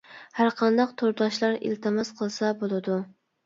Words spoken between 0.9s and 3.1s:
تورداشلار ئىلتىماس قىلسا بولىدۇ.